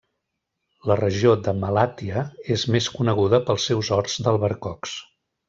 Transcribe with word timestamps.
La 0.91 0.95
regió 0.99 1.33
de 1.47 1.53
Malatya 1.63 2.23
és 2.57 2.65
més 2.77 2.89
coneguda 2.95 3.41
pels 3.51 3.67
seus 3.73 3.93
horts 3.99 4.19
d'albercocs. 4.25 4.97